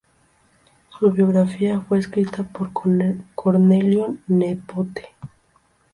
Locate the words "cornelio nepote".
3.35-5.09